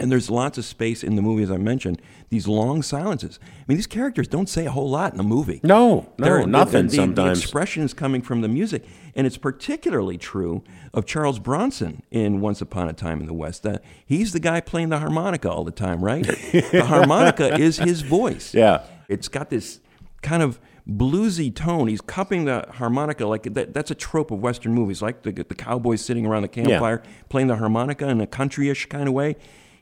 [0.00, 3.38] And there's lots of space in the movie, as I mentioned, these long silences.
[3.42, 5.60] I mean, these characters don't say a whole lot in a movie.
[5.62, 7.38] No, no, They're- nothing the, sometimes.
[7.38, 8.84] The expression is coming from the music.
[9.14, 10.62] And it's particularly true
[10.94, 13.66] of Charles Bronson in Once Upon a Time in the West.
[13.66, 16.24] Uh, he's the guy playing the harmonica all the time, right?
[16.52, 18.54] the harmonica is his voice.
[18.54, 18.82] Yeah.
[19.08, 19.80] It's got this
[20.22, 21.88] kind of bluesy tone.
[21.88, 25.54] He's cupping the harmonica like that, that's a trope of Western movies, like the, the
[25.54, 29.36] cowboys sitting around the campfire playing the harmonica in a countryish kind of way.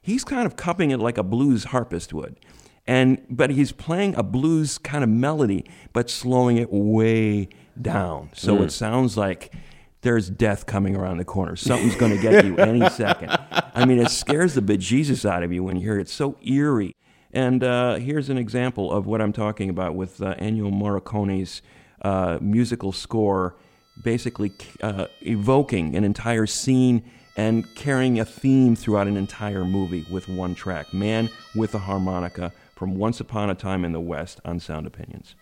[0.08, 2.40] He's kind of cupping it like a blues harpist would.
[2.86, 7.50] And but he's playing a blues kind of melody, but slowing it way
[7.80, 8.30] down.
[8.32, 9.52] So it sounds like
[10.00, 11.56] there's death coming around the corner.
[11.56, 13.36] Something's going to get you any second.
[13.74, 16.00] I mean, it scares the bejesus out of you when you hear it.
[16.00, 16.96] It's so eerie.
[17.30, 21.60] And uh, here's an example of what I'm talking about with uh, Ennio Morricone's
[22.00, 23.56] uh, musical score,
[24.02, 24.52] basically
[24.82, 27.02] uh, evoking an entire scene
[27.38, 32.52] and carrying a theme throughout an entire movie with one track Man with a Harmonica
[32.74, 35.36] from Once Upon a Time in the West on Sound Opinions.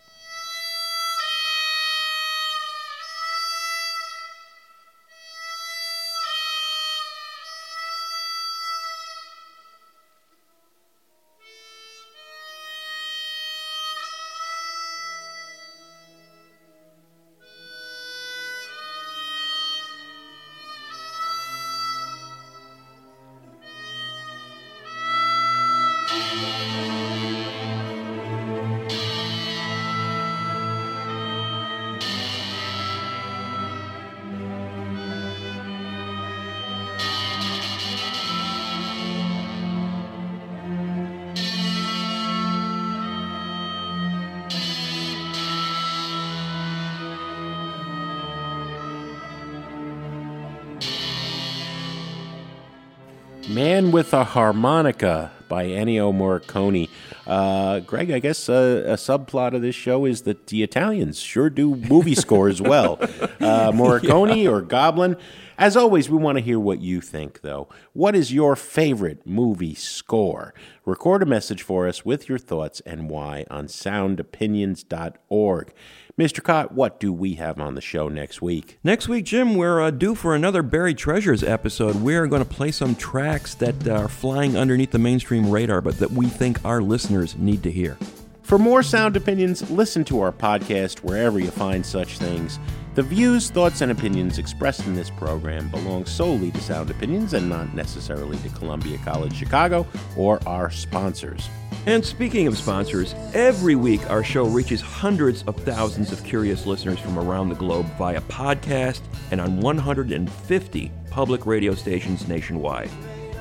[53.48, 56.88] Man with a Harmonica by Ennio Morricone.
[57.26, 61.48] Uh, Greg, I guess uh, a subplot of this show is that the Italians sure
[61.48, 62.98] do movie scores well.
[63.00, 65.16] Uh, Morricone or Goblin.
[65.58, 67.68] As always, we want to hear what you think, though.
[67.92, 70.52] What is your favorite movie score?
[70.84, 75.72] Record a message for us with your thoughts and why on soundopinions.org.
[76.18, 76.42] Mr.
[76.42, 78.78] Kot, what do we have on the show next week?
[78.82, 81.94] Next week, Jim, we're uh, due for another Buried Treasures episode.
[81.96, 86.12] We're going to play some tracks that are flying underneath the mainstream radar, but that
[86.12, 87.98] we think our listeners need to hear.
[88.40, 92.58] For more sound opinions, listen to our podcast wherever you find such things.
[92.96, 97.46] The views, thoughts, and opinions expressed in this program belong solely to Sound Opinions and
[97.46, 99.86] not necessarily to Columbia College Chicago
[100.16, 101.50] or our sponsors.
[101.84, 106.98] And speaking of sponsors, every week our show reaches hundreds of thousands of curious listeners
[106.98, 112.88] from around the globe via podcast and on 150 public radio stations nationwide.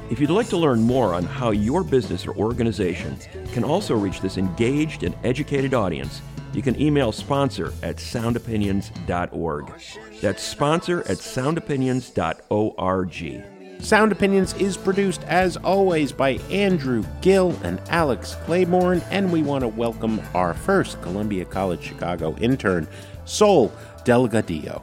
[0.10, 3.18] If you'd like to learn more on how your business or organization
[3.54, 6.22] can also reach this engaged and educated audience,
[6.56, 9.74] you can email sponsor at soundopinions.org.
[10.22, 13.44] That's sponsor at soundopinions.org.
[13.80, 19.62] Sound Opinions is produced, as always, by Andrew Gill and Alex Claiborne, and we want
[19.62, 22.88] to welcome our first Columbia College Chicago intern,
[23.26, 23.72] Sol
[24.04, 24.82] Delgadillo.